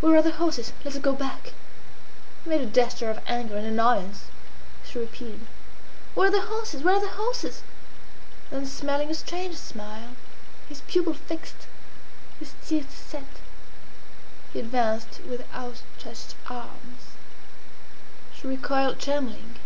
Where 0.00 0.14
are 0.16 0.22
the 0.22 0.30
horses? 0.30 0.72
Let 0.84 0.94
us 0.94 1.02
go 1.02 1.12
back." 1.12 1.52
He 2.44 2.50
made 2.50 2.60
a 2.60 2.66
gesture 2.66 3.10
of 3.10 3.18
anger 3.26 3.56
and 3.56 3.66
annoyance. 3.66 4.26
She 4.84 4.96
repeated: 4.96 5.40
"Where 6.14 6.28
are 6.28 6.30
the 6.30 6.42
horses? 6.42 6.84
Where 6.84 6.94
are 6.94 7.00
the 7.00 7.08
horses?" 7.08 7.64
Then 8.50 8.64
smiling 8.66 9.10
a 9.10 9.14
strange 9.14 9.56
smile, 9.56 10.14
his 10.68 10.82
pupil 10.82 11.14
fixed, 11.14 11.66
his 12.38 12.54
teeth 12.64 12.94
set, 12.96 13.26
he 14.52 14.60
advanced 14.60 15.18
with 15.28 15.44
outstretched 15.52 16.36
arms. 16.48 17.16
She 18.34 18.46
recoiled 18.46 19.00
trembling. 19.00 19.56